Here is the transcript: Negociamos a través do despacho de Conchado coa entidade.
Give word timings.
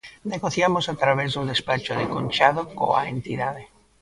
Negociamos 0.33 0.85
a 0.87 0.95
través 1.01 1.29
do 1.35 1.43
despacho 1.51 1.91
de 1.99 2.05
Conchado 2.13 2.61
coa 2.79 3.01
entidade. 3.15 3.63